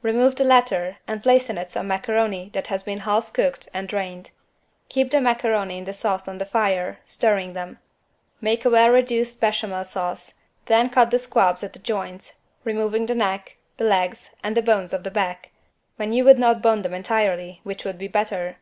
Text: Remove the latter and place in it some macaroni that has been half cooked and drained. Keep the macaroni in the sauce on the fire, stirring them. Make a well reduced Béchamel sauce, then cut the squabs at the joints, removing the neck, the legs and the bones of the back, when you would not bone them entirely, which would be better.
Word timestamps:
Remove 0.00 0.36
the 0.36 0.44
latter 0.44 0.98
and 1.08 1.24
place 1.24 1.50
in 1.50 1.58
it 1.58 1.72
some 1.72 1.88
macaroni 1.88 2.50
that 2.52 2.68
has 2.68 2.84
been 2.84 3.00
half 3.00 3.32
cooked 3.32 3.68
and 3.74 3.88
drained. 3.88 4.30
Keep 4.88 5.10
the 5.10 5.20
macaroni 5.20 5.76
in 5.78 5.82
the 5.82 5.92
sauce 5.92 6.28
on 6.28 6.38
the 6.38 6.46
fire, 6.46 7.00
stirring 7.04 7.52
them. 7.52 7.80
Make 8.40 8.64
a 8.64 8.70
well 8.70 8.90
reduced 8.90 9.40
Béchamel 9.40 9.84
sauce, 9.84 10.34
then 10.66 10.88
cut 10.88 11.10
the 11.10 11.18
squabs 11.18 11.64
at 11.64 11.72
the 11.72 11.80
joints, 11.80 12.42
removing 12.62 13.06
the 13.06 13.16
neck, 13.16 13.56
the 13.76 13.82
legs 13.82 14.36
and 14.40 14.56
the 14.56 14.62
bones 14.62 14.92
of 14.92 15.02
the 15.02 15.10
back, 15.10 15.50
when 15.96 16.12
you 16.12 16.22
would 16.24 16.38
not 16.38 16.62
bone 16.62 16.82
them 16.82 16.94
entirely, 16.94 17.58
which 17.64 17.84
would 17.84 17.98
be 17.98 18.06
better. 18.06 18.58